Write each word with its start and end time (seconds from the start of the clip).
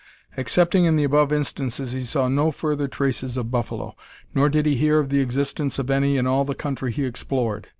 Excepting 0.35 0.85
in 0.85 0.95
the 0.95 1.03
above 1.03 1.31
instances 1.31 1.91
he 1.91 2.01
saw 2.01 2.27
no 2.27 2.49
further 2.49 2.87
traces 2.87 3.37
of 3.37 3.51
buffalo, 3.51 3.95
nor 4.33 4.49
did 4.49 4.65
he 4.65 4.73
hear 4.75 4.97
of 4.97 5.09
the 5.11 5.21
existence 5.21 5.77
of 5.77 5.91
any 5.91 6.17
in 6.17 6.25
all 6.25 6.43
the 6.43 6.55
country 6.55 6.91
he 6.91 7.05
explored. 7.05 7.67